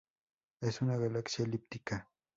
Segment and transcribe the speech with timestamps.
[0.61, 2.09] Es una galaxia elíptica